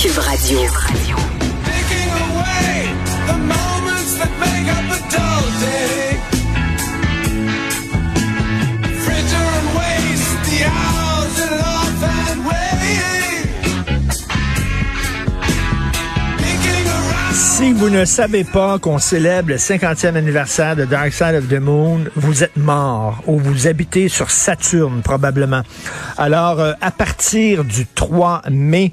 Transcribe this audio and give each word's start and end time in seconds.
Cube 0.00 0.16
Radio. 0.18 0.60
Si 17.34 17.72
vous 17.72 17.90
ne 17.90 18.04
savez 18.04 18.44
pas 18.44 18.78
qu'on 18.78 18.98
célèbre 19.00 19.48
le 19.48 19.56
50e 19.56 20.14
anniversaire 20.14 20.76
de 20.76 20.84
Dark 20.84 21.12
Side 21.12 21.34
of 21.34 21.48
the 21.48 21.54
Moon, 21.54 22.04
vous 22.14 22.44
êtes 22.44 22.56
mort 22.56 23.20
ou 23.26 23.40
vous 23.40 23.66
habitez 23.66 24.08
sur 24.08 24.30
Saturne 24.30 25.02
probablement. 25.02 25.62
Alors, 26.16 26.60
euh, 26.60 26.72
à 26.80 26.92
partir 26.92 27.64
du 27.64 27.84
3 27.86 28.42
mai, 28.48 28.92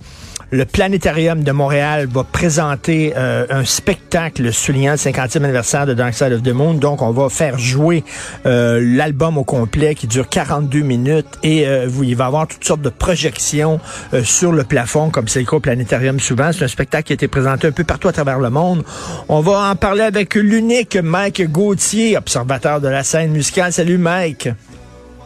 le 0.52 0.66
Planétarium 0.66 1.43
de 1.43 1.52
Montréal 1.52 2.07
va 2.12 2.23
présenter 2.23 3.13
euh, 3.16 3.45
un 3.49 3.66
spectacle 3.66 4.53
soulignant 4.53 4.91
le 4.91 4.98
50e 4.98 5.44
anniversaire 5.44 5.86
de 5.86 5.94
Dark 5.94 6.13
Side 6.13 6.34
of 6.34 6.44
the 6.44 6.53
Moon. 6.53 6.76
Donc, 6.76 7.02
on 7.02 7.12
va 7.12 7.30
faire 7.30 7.58
jouer 7.58 8.03
euh, 8.45 8.80
l'album 8.81 9.38
au 9.38 9.44
complet 9.44 9.95
qui 9.95 10.08
dure 10.08 10.30
42 10.30 10.81
minutes 10.81 11.27
et 11.44 11.67
euh, 11.67 11.89
il 12.03 12.16
va 12.16 12.26
y 12.26 12.27
avoir 12.27 12.48
toutes 12.48 12.63
sortes 12.63 12.81
de 12.81 12.89
projections 12.89 13.80
sur 14.23 14.52
le 14.52 14.63
plafond, 14.63 15.09
comme 15.09 15.27
c'est 15.27 15.39
le 15.39 15.45
cas 15.45 15.58
au 15.58 15.59
Planétarium 15.59 16.20
souvent. 16.20 16.52
C'est 16.52 16.66
un 16.66 16.70
spectacle 16.70 17.08
qui 17.08 17.14
a 17.14 17.16
été 17.16 17.27
présenté 17.27 17.67
un 17.67 17.72
peu 17.72 17.84
partout 17.84 18.08
à 18.08 18.14
travers 18.14 18.39
le 18.39 18.50
monde. 18.50 18.84
On 19.30 19.41
va 19.41 19.72
en 19.72 19.75
parler 19.75 20.03
avec 20.03 20.36
l'unique 20.36 20.95
Mike 20.95 21.52
Gauthier, 21.52 22.17
observateur 22.17 22.81
de 22.81 22.88
la 22.88 23.03
scène 23.03 23.31
musicale. 23.31 23.73
Salut 23.73 23.98
Mike. 23.98 24.50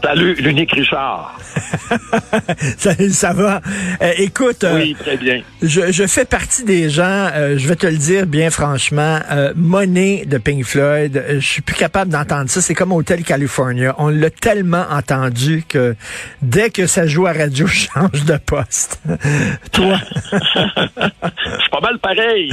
Salut, 0.01 0.33
l'unique 0.35 0.71
Richard. 0.71 1.37
Salut, 2.77 3.09
ça 3.09 3.33
va. 3.33 3.59
Euh, 4.01 4.13
écoute, 4.17 4.63
euh, 4.63 4.75
oui, 4.75 4.95
très 4.97 5.17
bien. 5.17 5.41
Je, 5.61 5.91
je, 5.91 6.07
fais 6.07 6.23
partie 6.23 6.63
des 6.63 6.89
gens, 6.89 7.29
euh, 7.33 7.57
je 7.57 7.67
vais 7.67 7.75
te 7.75 7.85
le 7.85 7.97
dire 7.97 8.25
bien 8.25 8.49
franchement, 8.49 9.19
Money 9.55 10.25
de 10.25 10.37
Pink 10.37 10.63
Floyd, 10.63 11.23
je 11.29 11.45
suis 11.45 11.61
plus 11.61 11.75
capable 11.75 12.11
d'entendre 12.11 12.49
ça. 12.49 12.61
C'est 12.61 12.73
comme 12.73 12.93
Hotel 12.93 13.23
California. 13.23 13.93
On 13.97 14.07
l'a 14.07 14.29
tellement 14.29 14.85
entendu 14.89 15.63
que 15.67 15.95
dès 16.41 16.69
que 16.69 16.87
ça 16.87 17.05
joue 17.05 17.27
à 17.27 17.33
radio, 17.33 17.67
je 17.67 17.87
change 17.87 18.25
de 18.25 18.37
poste. 18.37 19.01
Toi? 19.73 19.99
C'est 20.31 21.71
pas 21.71 21.81
mal 21.81 21.99
pareil, 21.99 22.51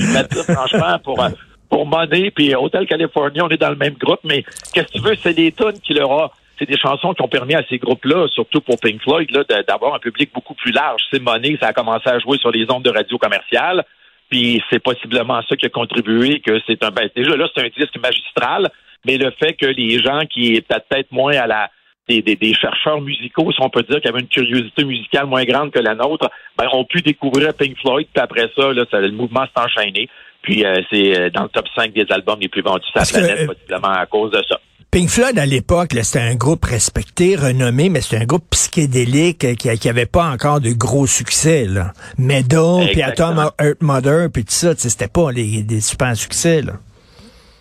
franchement, 0.48 0.98
pour 1.04 1.24
pour 1.68 1.86
Money 1.86 2.30
puis 2.34 2.54
Hotel 2.54 2.86
California, 2.86 3.44
on 3.44 3.48
est 3.48 3.60
dans 3.60 3.70
le 3.70 3.76
même 3.76 3.94
groupe, 3.94 4.20
mais 4.24 4.44
qu'est-ce 4.72 4.86
que 4.86 4.98
tu 4.98 5.00
veux, 5.00 5.16
c'est 5.22 5.34
des 5.34 5.52
tonnes 5.52 5.78
qui 5.80 5.94
leur 5.94 6.10
a 6.10 6.32
c'est 6.58 6.68
des 6.68 6.78
chansons 6.78 7.14
qui 7.14 7.22
ont 7.22 7.28
permis 7.28 7.54
à 7.54 7.62
ces 7.68 7.78
groupes-là, 7.78 8.28
surtout 8.28 8.60
pour 8.60 8.78
Pink 8.80 9.02
Floyd, 9.02 9.28
d'avoir 9.68 9.94
un 9.94 9.98
public 9.98 10.30
beaucoup 10.32 10.54
plus 10.54 10.72
large. 10.72 11.02
C'est 11.10 11.22
Money, 11.22 11.58
ça 11.60 11.68
a 11.68 11.72
commencé 11.72 12.08
à 12.08 12.18
jouer 12.18 12.38
sur 12.38 12.50
les 12.50 12.70
ondes 12.70 12.84
de 12.84 12.90
radio 12.90 13.18
commerciales. 13.18 13.84
Puis 14.30 14.62
c'est 14.70 14.82
possiblement 14.82 15.40
ça 15.48 15.56
qui 15.56 15.66
a 15.66 15.68
contribué, 15.68 16.40
que 16.40 16.60
c'est 16.66 16.82
un 16.82 16.90
ben, 16.90 17.08
déjà 17.14 17.36
là, 17.36 17.48
c'est 17.54 17.64
un 17.64 17.68
disque 17.68 17.96
magistral, 17.98 18.70
mais 19.04 19.18
le 19.18 19.30
fait 19.30 19.52
que 19.54 19.66
les 19.66 20.02
gens 20.02 20.22
qui 20.28 20.54
étaient 20.54 20.80
peut-être 20.88 21.12
moins 21.12 21.36
à 21.36 21.46
la 21.46 21.70
des, 22.08 22.22
des, 22.22 22.54
chercheurs 22.54 23.00
musicaux, 23.00 23.50
si 23.50 23.60
on 23.60 23.68
peut 23.68 23.82
dire, 23.82 24.00
qui 24.00 24.06
avaient 24.06 24.20
une 24.20 24.28
curiosité 24.28 24.84
musicale 24.84 25.26
moins 25.26 25.44
grande 25.44 25.72
que 25.72 25.80
la 25.80 25.96
nôtre, 25.96 26.30
ben, 26.56 26.68
ont 26.72 26.84
pu 26.84 27.02
découvrir 27.02 27.52
Pink 27.54 27.76
Floyd, 27.80 28.06
puis 28.12 28.22
après 28.22 28.48
ça, 28.56 28.72
là, 28.72 28.84
ça 28.90 29.00
le 29.00 29.10
mouvement 29.10 29.44
s'est 29.44 29.60
enchaîné. 29.60 30.08
Puis 30.42 30.64
euh, 30.64 30.80
c'est 30.90 31.18
euh, 31.18 31.30
dans 31.30 31.42
le 31.42 31.48
top 31.48 31.66
5 31.74 31.92
des 31.92 32.06
albums 32.10 32.38
les 32.40 32.48
plus 32.48 32.62
vendus 32.62 32.86
sur 32.86 33.00
la 33.00 33.04
planète, 33.04 33.40
euh, 33.40 33.46
possiblement 33.46 33.92
à 33.92 34.06
cause 34.06 34.30
de 34.30 34.42
ça. 34.48 34.60
Pink 34.90 35.10
Floyd, 35.10 35.38
à 35.38 35.44
l'époque, 35.44 35.90
c'était 36.02 36.20
un 36.20 36.36
groupe 36.36 36.64
respecté, 36.64 37.36
renommé, 37.36 37.90
mais 37.90 38.00
c'était 38.00 38.22
un 38.22 38.24
groupe 38.24 38.48
psychédélique 38.50 39.44
euh, 39.44 39.54
qui, 39.54 39.76
qui 39.78 39.88
avait 39.88 40.06
pas 40.06 40.24
encore 40.24 40.60
de 40.60 40.70
gros 40.70 41.06
succès. 41.06 41.66
Là. 41.66 41.92
Meadow, 42.18 42.80
puis 42.92 43.02
Atom 43.02 43.50
Earth 43.60 43.82
Mother, 43.82 44.30
puis 44.32 44.44
tout 44.44 44.52
ça, 44.52 44.74
c'était 44.76 45.08
pas 45.08 45.32
les, 45.32 45.62
des 45.62 45.80
super 45.80 46.16
succès. 46.16 46.62
Là. 46.62 46.74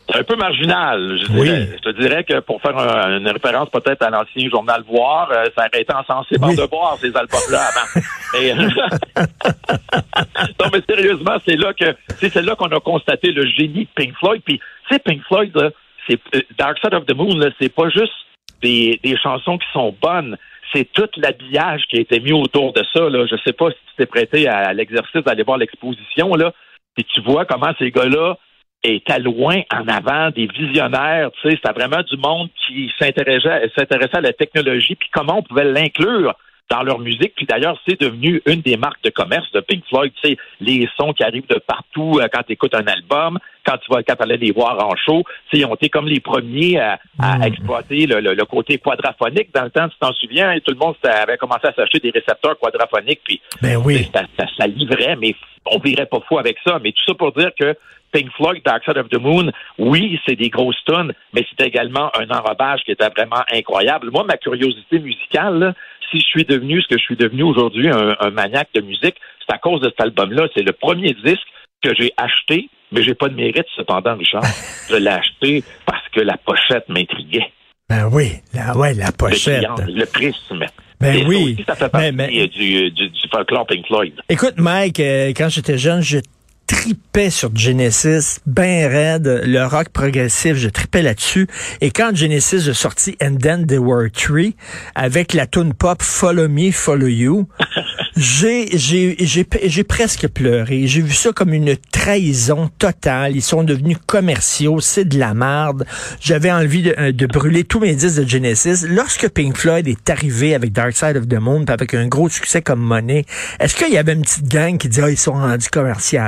C'est 0.08 0.20
un 0.20 0.24
peu 0.24 0.36
marginal. 0.36 1.18
Je, 1.20 1.26
je, 1.26 1.82
te 1.82 1.90
dirais 2.00 2.24
que 2.24 2.40
pour 2.42 2.62
faire 2.62 2.78
une 2.78 3.28
référence 3.28 3.70
peut-être 3.70 4.04
à 4.04 4.12
l'ancien 4.12 4.48
journal 4.50 4.84
Voir, 4.88 5.32
euh, 5.32 5.46
ça 5.58 5.66
aurait 5.66 5.82
été 5.82 5.92
encensé 5.94 6.38
par 6.38 6.52
de 6.52 6.62
voir 6.70 6.96
ces 7.02 7.08
albums-là 7.08 7.60
avant. 7.60 8.02
mais, 8.34 8.54
non, 10.60 10.68
mais 10.72 10.82
sérieusement, 10.88 11.38
c'est 11.44 11.56
là 11.56 11.74
que 11.74 11.96
c'est 12.20 12.40
là 12.44 12.56
qu'on 12.56 12.68
a 12.68 12.80
constaté 12.80 13.32
le 13.32 13.48
génie 13.48 13.86
de 13.86 13.90
Pink 13.96 14.16
Floyd. 14.20 14.44
Puis, 14.46 14.60
c'est 14.90 15.04
Pink 15.04 15.24
Floyd, 15.28 15.52
là, 15.56 15.72
euh, 16.14 16.42
Dark 16.58 16.78
Side 16.80 16.94
of 16.94 17.06
the 17.06 17.16
Moon, 17.16 17.40
c'est 17.60 17.74
pas 17.74 17.90
juste 17.90 18.14
des, 18.62 19.00
des 19.04 19.18
chansons 19.18 19.58
qui 19.58 19.68
sont 19.74 19.96
bonnes, 20.02 20.38
c'est 20.74 20.92
tout 20.92 21.10
l'habillage 21.18 21.84
qui 21.90 21.98
a 21.98 22.02
été 22.02 22.20
mis 22.20 22.34
autour 22.34 22.74
de 22.74 22.84
ça. 22.94 23.10
Là. 23.10 23.26
Je 23.30 23.36
sais 23.46 23.54
pas 23.54 23.70
si 23.70 23.78
tu 23.78 23.96
t'es 23.98 24.06
prêté 24.06 24.48
à, 24.48 24.74
l'exercice 24.74 25.24
d'aller 25.24 25.44
voir 25.44 25.58
l'exposition, 25.58 26.36
là, 26.36 26.54
et 26.98 27.04
tu 27.04 27.22
vois 27.22 27.46
comment 27.46 27.72
ces 27.80 27.92
gars-là 27.92 28.38
étaient 28.84 29.20
loin 29.20 29.62
en 29.74 29.88
avant 29.88 30.30
des 30.32 30.48
visionnaires. 30.48 31.30
C'était 31.42 31.72
vraiment 31.74 32.04
du 32.04 32.18
monde 32.18 32.50
qui 32.68 32.92
s'intéressait 33.00 34.18
à 34.18 34.22
la 34.22 34.34
technologie, 34.34 34.96
puis 34.96 35.10
comment 35.12 35.40
on 35.40 35.44
pouvait 35.44 35.66
l'inclure 35.66 36.36
dans 36.70 36.84
leur 36.84 37.00
musique. 37.00 37.34
Puis 37.36 37.46
d'ailleurs, 37.46 37.80
c'est 37.88 38.00
devenu 38.00 38.42
une 38.46 38.62
des 38.62 38.78
marques 38.78 39.04
de 39.04 39.10
commerce 39.10 39.52
de 39.52 39.60
Pink 39.60 39.84
Floyd. 39.88 40.12
Tu 40.22 40.30
sais, 40.30 40.38
les 40.60 40.90
sons 40.98 41.14
qui 41.14 41.24
arrivent 41.24 41.48
de 41.48 41.60
partout 41.60 42.20
euh, 42.20 42.28
quand 42.32 42.42
tu 42.44 42.54
écoutes 42.54 42.74
un 42.74 42.86
album, 42.88 43.38
quand 43.66 43.78
tu 43.78 43.92
vas 43.92 44.04
quand 44.04 44.20
aller 44.22 44.38
les 44.38 44.52
voir 44.52 44.78
en 44.84 44.96
show, 44.96 45.24
tu 45.50 45.58
sais, 45.58 45.62
ils 45.62 45.66
ont 45.66 45.76
été 45.76 45.90
comme 45.90 46.08
les 46.08 46.20
premiers 46.20 46.80
à, 46.80 47.00
hmm. 47.20 47.44
exploiter 47.44 48.08
le, 48.08 48.46
côté 48.46 48.78
quadraphonique. 48.78 49.54
Dans 49.54 49.64
le 49.64 49.70
temps, 49.70 49.88
tu 49.90 49.98
t'en 50.00 50.14
souviens, 50.14 50.52
et 50.52 50.62
tout 50.62 50.72
le 50.72 50.80
monde 50.80 50.96
avait 51.04 51.38
commencé 51.38 51.68
à 51.68 51.74
s'acheter 51.74 52.00
des 52.00 52.12
récepteurs 52.12 52.58
quadraphoniques. 52.58 53.22
Puis 53.24 53.42
ben 53.62 53.78
oui. 53.78 54.10
ça, 54.14 54.24
ça, 54.58 54.68
livrait, 54.68 55.16
mais 55.16 55.36
on 55.66 55.80
virait 55.80 56.06
pas 56.06 56.20
fou 56.28 56.38
avec 56.40 56.58
ça. 56.66 56.80
Mais 56.84 56.92
tout 56.92 57.04
ça 57.08 57.14
pour 57.14 57.32
dire 57.32 57.52
que 57.60 57.76
Pink 58.16 58.32
Floyd, 58.38 58.62
Dark 58.64 58.82
Side 58.86 58.98
of 58.98 59.10
the 59.10 59.20
Moon, 59.20 59.52
oui, 59.78 60.18
c'est 60.26 60.38
des 60.38 60.50
grosses 60.50 60.82
tonnes, 60.86 61.12
mais 61.34 61.46
c'est 61.50 61.68
également 61.68 62.10
un 62.18 62.30
enrobage 62.30 62.80
qui 62.86 62.92
était 62.92 63.10
vraiment 63.10 63.44
incroyable. 63.52 64.10
Moi, 64.10 64.24
ma 64.24 64.38
curiosité 64.38 65.00
musicale, 65.00 65.76
si 66.10 66.22
je 66.22 66.26
suis 66.26 66.46
devenu 66.46 66.82
ce 66.82 66.88
que 66.88 66.98
je 66.98 67.04
suis 67.04 67.18
devenu 67.18 67.44
aujourd'hui, 67.44 67.90
un, 67.90 68.30
maniaque 68.30 68.70
de 68.74 68.80
musique, 68.80 69.16
c'est 69.46 69.54
à 69.54 69.58
cause 69.58 69.82
de 69.82 69.90
cet 69.90 70.00
album-là. 70.00 70.48
C'est 70.56 70.64
le 70.64 70.72
premier 70.72 71.14
disque 71.26 71.48
que 71.84 71.94
j'ai 71.94 72.14
acheté, 72.16 72.70
mais 72.94 73.04
j'ai 73.04 73.16
pas 73.16 73.28
de 73.28 73.36
mérite 73.36 73.66
cependant, 73.76 74.16
Richard. 74.16 74.44
je 74.90 74.96
l'ai 74.96 75.12
acheté 75.12 75.64
parce 75.86 76.08
que 76.14 76.22
la 76.22 76.38
pochette 76.38 76.88
m'intriguait. 76.88 77.52
Ben 77.90 78.10
oui, 78.14 78.32
la, 78.54 78.78
ouais, 78.78 78.94
la 78.94 79.12
pochette. 79.12 79.66
Le, 79.88 80.06
prisme. 80.06 80.66
Ben 81.02 81.28
oui. 81.28 81.62
ça 81.68 81.76
fait 81.76 81.90
partie 81.90 82.48
du, 82.48 82.92
du, 82.92 83.10
du, 83.10 83.30
folklore 83.30 83.68
Pink 83.68 83.86
Floyd. 83.86 84.14
Écoute, 84.30 84.56
Mike, 84.58 85.02
euh, 85.02 85.34
quand 85.36 85.50
j'étais 85.50 85.78
jeune, 85.78 86.02
je 86.02 86.20
tripais 86.68 87.30
sur 87.30 87.56
Genesis, 87.56 88.40
ben 88.46 88.88
raide, 88.88 89.42
le 89.46 89.66
rock 89.66 89.90
progressif, 89.90 90.56
je 90.56 90.70
tripais 90.70 91.02
là-dessus. 91.02 91.48
Et 91.82 91.92
quand 91.92 92.16
Genesis 92.16 92.70
a 92.70 92.74
sorti 92.74 93.16
And 93.22 93.38
Then 93.42 93.68
There 93.68 93.82
Were 93.82 94.10
Three, 94.12 94.56
avec 94.96 95.34
la 95.34 95.48
tune 95.48 95.74
pop 95.74 96.02
Follow 96.02 96.48
Me, 96.48 96.72
Follow 96.72 97.08
You, 97.08 97.48
j'ai, 98.18 98.68
j'ai, 98.78 99.16
j'ai, 99.20 99.48
j'ai 99.64 99.84
presque 99.84 100.28
pleuré. 100.28 100.88
J'ai 100.88 101.02
vu 101.02 101.14
ça 101.14 101.32
comme 101.32 101.54
une 101.54 101.76
trahison 101.92 102.70
totale. 102.80 103.36
Ils 103.36 103.42
sont 103.42 103.64
devenus 103.64 103.98
commerciaux, 104.06 104.80
c'est 104.80 105.06
de 105.06 105.20
la 105.20 105.34
merde. 105.34 105.86
J'avais 106.20 106.52
envie 106.52 106.84
de, 106.84 106.96
euh, 106.98 107.12
de, 107.12 107.26
brûler 107.26 107.64
tous 107.64 107.80
mes 107.80 107.94
disques 107.96 108.22
de 108.22 108.28
Genesis. 108.28 108.86
Lorsque 108.88 109.30
Pink 109.30 109.56
Floyd 109.58 109.88
est 109.88 110.10
arrivé 110.10 110.56
avec 110.56 110.72
Dark 110.72 110.96
Side 110.96 111.18
of 111.18 111.28
the 111.28 111.40
Moon, 111.40 111.66
avec 111.68 111.94
un 111.94 112.08
gros 112.08 112.30
succès 112.30 112.62
comme 112.62 112.80
Money, 112.80 113.26
est-ce 113.60 113.76
qu'il 113.76 113.94
y 113.94 113.98
avait 113.98 114.14
une 114.14 114.22
petite 114.22 114.48
gang 114.48 114.78
qui 114.78 114.90
dit, 114.90 115.02
ah, 115.02 115.10
ils 115.10 115.18
sont 115.18 115.34
rendus 115.34 115.70
commerciaux? 115.70 116.20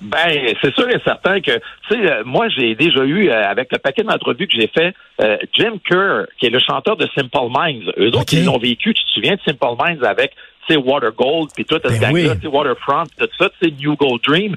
Ben, 0.00 0.54
c'est 0.62 0.74
sûr 0.74 0.88
et 0.88 0.98
certain 1.04 1.40
que, 1.40 1.50
tu 1.50 1.60
sais, 1.90 2.10
euh, 2.10 2.22
moi, 2.24 2.48
j'ai 2.48 2.74
déjà 2.74 3.04
eu, 3.04 3.28
euh, 3.28 3.42
avec 3.44 3.70
le 3.70 3.78
paquet 3.78 4.02
d'entrevues 4.02 4.46
que 4.46 4.54
j'ai 4.58 4.68
fait, 4.68 4.94
euh, 5.20 5.36
Jim 5.52 5.74
Kerr, 5.84 6.26
qui 6.38 6.46
est 6.46 6.50
le 6.50 6.58
chanteur 6.58 6.96
de 6.96 7.06
Simple 7.14 7.48
Minds. 7.50 7.92
Eux 7.98 8.08
autres, 8.08 8.32
ils 8.32 8.44
l'ont 8.44 8.58
vécu, 8.58 8.94
tu 8.94 9.04
te 9.04 9.10
souviens 9.10 9.34
de 9.34 9.40
Simple 9.44 9.76
Minds 9.78 10.02
avec, 10.02 10.32
tu 10.66 10.74
sais, 10.74 10.80
Water 10.80 11.12
Gold, 11.12 11.50
puis 11.54 11.66
tout, 11.66 11.78
ben 11.82 11.92
ce 11.92 12.00
gang-là, 12.00 12.34
Waterfront, 12.50 13.04
tout 13.18 13.28
ça, 13.38 13.50
tu 13.60 13.68
sais, 13.68 13.74
New 13.78 13.94
Gold 13.96 14.22
Dream. 14.22 14.56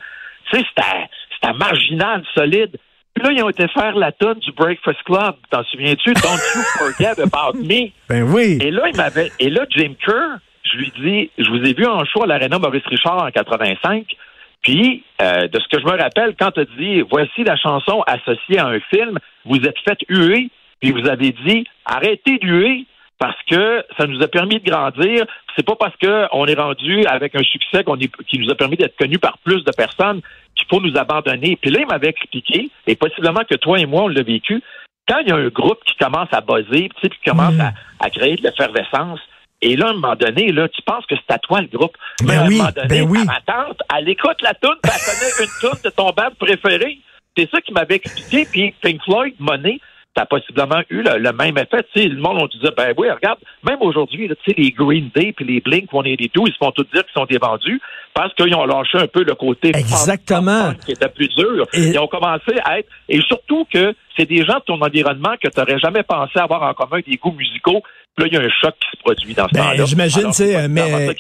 Tu 0.49 0.59
sais, 0.59 0.65
c'était 0.75 1.57
marginal, 1.57 2.23
solide. 2.33 2.77
Puis 3.13 3.23
là, 3.23 3.31
ils 3.33 3.43
ont 3.43 3.49
été 3.49 3.67
faire 3.67 3.95
la 3.95 4.11
tonne 4.13 4.39
du 4.39 4.51
Breakfast 4.53 5.03
Club. 5.03 5.35
T'en 5.51 5.63
souviens-tu? 5.65 6.13
Don't 6.13 6.39
you 6.55 6.61
forget 6.79 7.19
about 7.19 7.59
me. 7.59 7.91
Ben 8.09 8.23
oui. 8.23 8.59
Et 8.61 8.71
là, 8.71 8.83
il 8.91 8.95
m'avait, 8.95 9.31
et 9.39 9.49
là, 9.49 9.65
Jim 9.69 9.93
Kerr, 10.03 10.39
je 10.63 10.77
lui 10.77 10.91
dis, 10.99 11.31
je 11.37 11.49
vous 11.49 11.63
ai 11.67 11.73
vu 11.73 11.85
en 11.85 12.05
show 12.05 12.23
à 12.23 12.27
l'Arena 12.27 12.57
Maurice 12.57 12.85
Richard 12.85 13.23
en 13.23 13.29
85. 13.29 14.05
Puis, 14.63 15.03
euh, 15.21 15.47
de 15.47 15.59
ce 15.59 15.67
que 15.67 15.79
je 15.79 15.85
me 15.85 16.01
rappelle, 16.01 16.35
quand 16.39 16.51
tu 16.51 16.61
as 16.61 16.65
dit, 16.77 17.01
voici 17.01 17.43
la 17.43 17.57
chanson 17.57 18.01
associée 18.07 18.59
à 18.59 18.67
un 18.67 18.79
film, 18.79 19.19
vous 19.45 19.57
êtes 19.57 19.77
fait 19.79 19.99
huer, 20.07 20.49
puis 20.79 20.91
vous 20.91 21.07
avez 21.07 21.35
dit, 21.45 21.65
arrêtez 21.85 22.37
d'huer, 22.39 22.85
parce 23.19 23.37
que 23.49 23.83
ça 23.97 24.07
nous 24.07 24.21
a 24.21 24.27
permis 24.27 24.59
de 24.59 24.69
grandir. 24.69 25.25
C'est 25.55 25.65
pas 25.65 25.75
parce 25.75 25.95
qu'on 25.97 26.45
est 26.45 26.59
rendu 26.59 27.05
avec 27.05 27.35
un 27.35 27.43
succès 27.43 27.83
qu'on 27.83 27.97
est, 27.97 28.11
qui 28.25 28.39
nous 28.39 28.49
a 28.49 28.55
permis 28.55 28.77
d'être 28.77 28.97
connus 28.97 29.19
par 29.19 29.37
plus 29.39 29.63
de 29.63 29.71
personnes 29.71 30.21
qu'il 30.55 30.67
faut 30.69 30.81
nous 30.81 30.97
abandonner. 30.97 31.57
Puis 31.61 31.69
là, 31.69 31.81
il 31.81 31.87
m'avait 31.87 32.09
expliqué, 32.09 32.69
et 32.87 32.95
possiblement 32.95 33.41
que 33.49 33.55
toi 33.55 33.79
et 33.79 33.85
moi, 33.85 34.03
on 34.03 34.07
l'a 34.07 34.23
vécu, 34.23 34.61
quand 35.07 35.19
il 35.19 35.29
y 35.29 35.31
a 35.31 35.35
un 35.35 35.49
groupe 35.49 35.79
qui 35.85 35.95
commence 35.97 36.29
à 36.31 36.39
buzzer, 36.39 36.89
tu 36.89 37.01
sais, 37.01 37.09
qui 37.09 37.19
commence 37.25 37.55
mm. 37.55 37.61
à, 37.61 37.73
à 37.99 38.09
créer 38.09 38.37
de 38.37 38.43
l'effervescence, 38.43 39.19
Et 39.63 39.75
là, 39.77 39.87
à 39.87 39.89
un 39.91 39.93
moment 39.93 40.15
donné, 40.15 40.51
là, 40.51 40.67
tu 40.67 40.81
penses 40.81 41.05
que 41.05 41.15
c'est 41.15 41.33
à 41.33 41.39
toi 41.39 41.61
le 41.61 41.67
groupe. 41.67 41.95
Ben 42.21 42.27
Mais 42.27 42.35
à 42.35 42.45
oui, 42.45 42.55
un 42.55 42.57
moment 42.57 42.71
donné, 42.75 42.87
ben 42.89 43.09
oui. 43.09 43.19
à 43.21 43.25
ma 43.25 43.41
tante, 43.41 43.79
elle 43.97 44.09
écoute 44.09 44.41
la 44.41 44.53
puis 44.53 44.69
elle 44.83 44.89
connaît 44.89 45.31
une 45.39 45.59
tune 45.59 45.81
de 45.83 45.89
ton 45.89 46.09
band 46.11 46.31
préféré. 46.37 46.99
C'est 47.37 47.49
ça 47.49 47.61
qui 47.61 47.71
m'avait 47.71 47.95
expliqué. 47.95 48.45
Puis 48.51 48.73
Pink 48.81 49.01
Floyd, 49.03 49.33
Money, 49.39 49.79
ça 50.15 50.23
a 50.23 50.25
possiblement 50.25 50.81
eu 50.89 51.01
le, 51.01 51.17
le 51.17 51.31
même 51.31 51.57
effet. 51.57 51.83
Tu 51.93 52.01
sais, 52.01 52.07
le 52.07 52.19
monde, 52.21 52.37
on 52.41 52.47
disait, 52.47 52.73
ben 52.75 52.93
oui, 52.97 53.09
regarde, 53.09 53.39
même 53.63 53.81
aujourd'hui, 53.81 54.29
tu 54.29 54.35
sais, 54.45 54.59
les 54.59 54.71
Green 54.71 55.09
Day 55.15 55.31
puis 55.31 55.45
les 55.45 55.61
Blink 55.61 55.89
182, 55.89 56.41
ils 56.45 56.51
se 56.53 56.57
font 56.57 56.71
tous 56.71 56.85
dire 56.93 57.03
qu'ils 57.03 57.13
sont 57.13 57.25
dévendus 57.25 57.81
parce 58.13 58.33
qu'ils 58.35 58.53
ont 58.55 58.65
lâché 58.65 58.97
un 58.97 59.07
peu 59.07 59.23
le 59.23 59.35
côté 59.35 59.71
Exactement. 59.75 60.73
qui 60.85 60.91
était 60.91 61.09
plus 61.09 61.27
dur. 61.29 61.65
Et- 61.73 61.89
Ils 61.89 61.99
ont 61.99 62.07
commencé 62.07 62.53
à 62.63 62.79
être... 62.79 62.87
Et 63.09 63.19
surtout 63.21 63.65
que 63.73 63.93
c'est 64.17 64.27
des 64.27 64.45
gens 64.45 64.55
de 64.59 64.63
ton 64.67 64.81
environnement 64.81 65.33
que 65.41 65.47
tu 65.49 65.59
n'aurais 65.59 65.79
jamais 65.79 66.03
pensé 66.03 66.37
avoir 66.39 66.63
en 66.63 66.73
commun 66.73 66.99
des 67.07 67.17
goûts 67.17 67.31
musicaux. 67.31 67.81
Puis 68.15 68.25
là, 68.25 68.29
il 68.31 68.33
y 68.33 68.37
a 68.37 68.45
un 68.45 68.49
choc 68.61 68.75
qui 68.79 68.87
se 68.95 69.01
produit 69.03 69.33
dans 69.33 69.47
ce 69.47 69.53
Ben, 69.55 69.63
temps-là. 69.63 69.85
j'imagine, 69.85 70.25
tu 70.27 70.33
sais, 70.33 70.67
mais- 70.67 71.15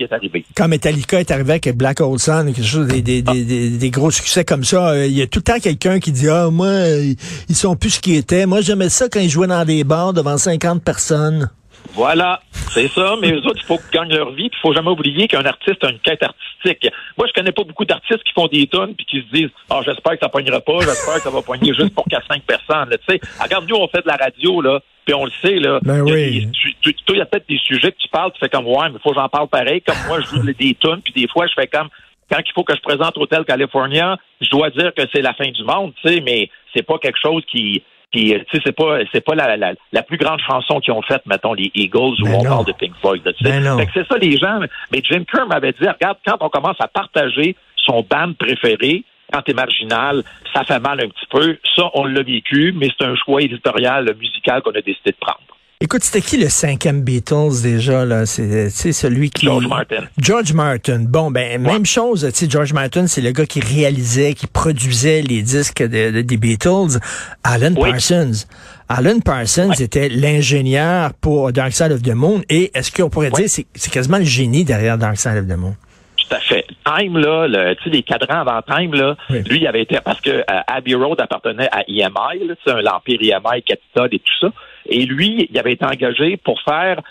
quand 0.55 0.67
Metallica 0.67 1.19
est 1.19 1.31
arrivé 1.31 1.51
avec 1.53 1.75
Black 1.75 1.99
Hole 2.01 2.19
Sun, 2.19 2.53
quelque 2.53 2.63
chose, 2.63 2.87
des, 2.87 3.01
des, 3.01 3.23
des, 3.23 3.43
des, 3.43 3.69
des 3.71 3.89
gros 3.89 4.11
succès 4.11 4.45
comme 4.45 4.63
ça, 4.63 4.89
euh, 4.89 5.07
il 5.07 5.17
y 5.17 5.21
a 5.23 5.25
tout 5.27 5.39
le 5.39 5.43
temps 5.43 5.59
quelqu'un 5.59 5.99
qui 5.99 6.11
dit 6.11 6.29
ah 6.29 6.49
moi 6.51 6.67
euh, 6.67 7.13
ils 7.49 7.55
sont 7.55 7.75
plus 7.75 7.89
ce 7.95 7.99
qu'ils 7.99 8.17
étaient. 8.17 8.45
Moi 8.45 8.61
j'aimais 8.61 8.89
ça 8.89 9.07
quand 9.09 9.19
ils 9.19 9.29
jouaient 9.29 9.47
dans 9.47 9.65
des 9.65 9.83
bars 9.83 10.13
devant 10.13 10.37
50 10.37 10.83
personnes. 10.83 11.49
Voilà, 11.91 12.41
c'est 12.51 12.87
ça. 12.87 13.15
Mais 13.21 13.31
eux 13.31 13.45
autres, 13.45 13.59
il 13.61 13.65
faut 13.65 13.77
qu'ils 13.77 13.99
gagnent 13.99 14.15
leur 14.15 14.31
vie. 14.31 14.49
Il 14.51 14.59
faut 14.61 14.73
jamais 14.73 14.89
oublier 14.89 15.27
qu'un 15.27 15.45
artiste 15.45 15.83
a 15.83 15.89
une 15.89 15.99
quête 15.99 16.23
artistique. 16.23 16.91
Moi, 17.17 17.27
je 17.27 17.33
connais 17.33 17.51
pas 17.51 17.63
beaucoup 17.63 17.85
d'artistes 17.85 18.23
qui 18.23 18.33
font 18.33 18.47
des 18.47 18.67
tonnes 18.67 18.95
puis 18.95 19.05
qui 19.05 19.21
se 19.21 19.33
disent 19.33 19.51
Ah, 19.69 19.81
j'espère 19.85 20.13
que 20.13 20.19
ça 20.21 20.29
pognera 20.29 20.59
pas, 20.59 20.79
j'espère 20.79 21.15
que 21.15 21.21
ça 21.21 21.29
va 21.29 21.41
pogner 21.41 21.73
juste 21.73 21.93
pour 21.93 22.05
qu'à 22.05 22.21
cinq 22.27 22.43
personnes. 22.43 22.89
là. 22.89 22.97
Tu 22.97 23.15
sais, 23.15 23.19
regarde, 23.41 23.69
nous, 23.69 23.75
on 23.75 23.87
fait 23.87 24.01
de 24.01 24.07
la 24.07 24.15
radio, 24.15 24.61
là, 24.61 24.79
puis 25.05 25.13
on 25.13 25.25
le 25.25 25.31
sait, 25.41 25.55
là. 25.55 25.79
Ben 25.83 26.01
oui. 26.01 26.49
il 26.85 27.15
y 27.15 27.21
a 27.21 27.25
peut-être 27.25 27.47
des 27.47 27.59
sujets 27.59 27.91
que 27.91 27.97
tu 27.97 28.09
parles, 28.09 28.31
tu 28.33 28.39
fais 28.39 28.49
comme 28.49 28.67
Ouais, 28.67 28.89
mais 28.91 28.99
faut 29.03 29.09
que 29.11 29.15
j'en 29.19 29.29
parle 29.29 29.47
pareil. 29.49 29.81
Comme 29.81 29.97
moi, 30.07 30.19
je 30.21 30.27
joue 30.27 30.41
des 30.41 30.75
tonnes, 30.75 31.01
puis 31.01 31.13
des 31.13 31.27
fois, 31.27 31.45
je 31.47 31.53
fais 31.53 31.67
comme 31.67 31.89
quand 32.31 32.39
il 32.43 32.51
faut 32.53 32.63
que 32.63 32.75
je 32.75 32.81
présente 32.81 33.17
Hotel 33.17 33.45
California, 33.45 34.17
je 34.41 34.49
dois 34.49 34.69
dire 34.71 34.91
que 34.95 35.03
c'est 35.13 35.21
la 35.21 35.33
fin 35.33 35.49
du 35.51 35.63
monde, 35.63 35.93
tu 36.01 36.09
sais, 36.09 36.21
mais 36.21 36.49
c'est 36.75 36.83
pas 36.83 36.97
quelque 36.97 37.19
chose 37.21 37.43
qui. 37.51 37.83
Qui, 38.13 38.33
tu 38.33 38.57
sais, 38.57 38.61
c'est 38.63 38.75
pas, 38.75 38.99
c'est 39.11 39.25
pas 39.25 39.35
la, 39.35 39.57
la, 39.57 39.73
la 39.91 40.03
plus 40.03 40.17
grande 40.17 40.39
chanson 40.39 40.79
qu'ils 40.79 40.93
ont 40.93 41.01
faite, 41.01 41.23
mettons, 41.25 41.53
les 41.53 41.71
Eagles, 41.73 42.21
où 42.21 42.25
Ben 42.25 42.35
on 42.35 42.43
non. 42.43 42.49
parle 42.49 42.65
de 42.65 42.71
Pink 42.73 42.93
Floyd. 43.01 43.23
Ben 43.41 43.87
c'est 43.93 44.07
ça, 44.07 44.17
les 44.17 44.37
gens. 44.37 44.59
Mais 44.91 45.01
Jim 45.03 45.23
Kerr 45.31 45.47
m'avait 45.47 45.71
dit, 45.73 45.87
regarde, 45.87 46.17
quand 46.25 46.37
on 46.41 46.49
commence 46.49 46.77
à 46.79 46.87
partager 46.87 47.55
son 47.75 48.05
band 48.09 48.33
préféré, 48.37 49.03
quand 49.31 49.41
t'es 49.41 49.53
marginal, 49.53 50.21
ça 50.53 50.63
fait 50.63 50.79
mal 50.79 51.01
un 51.01 51.07
petit 51.07 51.25
peu. 51.31 51.57
Ça, 51.75 51.89
on 51.95 52.05
l'a 52.05 52.21
vécu, 52.21 52.71
mais 52.77 52.89
c'est 52.95 53.05
un 53.05 53.15
choix 53.15 53.41
éditorial, 53.41 54.13
musical 54.19 54.61
qu'on 54.61 54.71
a 54.71 54.81
décidé 54.81 55.11
de 55.11 55.17
prendre. 55.19 55.39
Écoute, 55.85 56.01
c'était 56.01 56.21
qui 56.25 56.37
le 56.37 56.47
cinquième 56.47 57.01
Beatles 57.01 57.61
déjà 57.61 58.05
là? 58.05 58.25
C'est 58.25 58.69
sais, 58.69 58.93
celui 58.93 59.29
qui 59.29 59.47
George 59.47 59.67
Martin. 59.67 60.03
George 60.17 60.53
Martin. 60.53 60.99
Bon, 61.01 61.29
ben 61.29 61.61
même 61.61 61.85
chose. 61.85 62.25
Tu 62.31 62.45
sais, 62.45 62.49
George 62.49 62.71
Martin, 62.71 63.05
c'est 63.05 63.19
le 63.19 63.31
gars 63.31 63.45
qui 63.45 63.59
réalisait, 63.59 64.33
qui 64.33 64.47
produisait 64.47 65.21
les 65.21 65.41
disques 65.41 65.83
de, 65.83 66.09
de- 66.11 66.21
des 66.21 66.37
Beatles. 66.37 66.99
Alan 67.43 67.73
Oui. 67.75 67.89
Parsons. 67.91 68.45
Alan 68.87 69.19
Parsons 69.19 69.73
était 69.73 70.07
l'ingénieur 70.07 71.11
pour 71.19 71.51
Dark 71.51 71.73
Side 71.73 71.91
of 71.91 72.01
the 72.01 72.13
Moon. 72.15 72.41
Et 72.47 72.71
est-ce 72.73 72.89
qu'on 72.89 73.09
pourrait 73.09 73.31
dire 73.31 73.49
c'est 73.49 73.65
c'est 73.75 73.91
quasiment 73.91 74.19
le 74.19 74.23
génie 74.23 74.63
derrière 74.63 74.97
Dark 74.97 75.17
Side 75.17 75.35
of 75.37 75.47
the 75.47 75.57
Moon? 75.57 75.75
Tout 76.15 76.33
à 76.33 76.39
fait. 76.39 76.65
Time, 76.85 77.17
là, 77.17 77.45
le- 77.45 77.75
tu 77.75 77.83
sais, 77.83 77.89
les 77.89 78.03
cadrans 78.03 78.39
avant 78.47 78.61
Time, 78.61 78.93
là, 78.93 79.17
Oui. 79.29 79.41
lui, 79.43 79.59
il 79.59 79.67
avait 79.67 79.81
été, 79.81 79.97
parce 80.03 80.21
que 80.21 80.29
euh, 80.29 80.43
Abbey 80.67 80.93
Road 80.95 81.19
appartenait 81.19 81.67
à 81.73 81.81
EMI, 81.89 82.49
c'est 82.63 82.71
un- 82.71 82.81
l'Empire 82.81 83.19
EMI, 83.21 83.63
Capitol 83.63 84.07
et 84.13 84.19
tout 84.19 84.33
ça. 84.39 84.47
Et 84.87 85.05
lui, 85.05 85.47
il 85.49 85.57
avait 85.57 85.73
été 85.73 85.85
engagé 85.85 86.37
pour 86.37 86.61
faire 86.61 87.01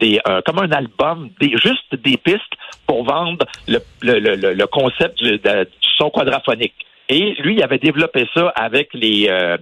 des, 0.00 0.18
euh, 0.28 0.40
comme 0.44 0.58
un 0.58 0.72
album, 0.72 1.30
des, 1.40 1.50
juste 1.56 1.94
des 1.94 2.16
pistes 2.16 2.52
pour 2.86 3.04
vendre 3.04 3.46
le, 3.68 3.78
le, 4.02 4.18
le, 4.18 4.54
le- 4.54 4.66
concept 4.66 5.22
du, 5.22 5.38
du 5.38 5.88
son 5.96 6.10
quadraphonique. 6.10 6.74
Et 7.08 7.34
lui, 7.40 7.54
il 7.54 7.62
avait 7.62 7.78
développé 7.78 8.26
ça 8.34 8.48
avec 8.56 8.88
les 8.94 9.28
euh, 9.28 9.56